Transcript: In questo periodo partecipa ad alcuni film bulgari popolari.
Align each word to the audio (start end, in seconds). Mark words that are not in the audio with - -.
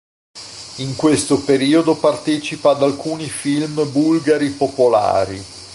In 0.77 0.95
questo 0.95 1.43
periodo 1.43 1.95
partecipa 1.95 2.71
ad 2.71 2.81
alcuni 2.81 3.29
film 3.29 3.87
bulgari 3.91 4.49
popolari. 4.49 5.39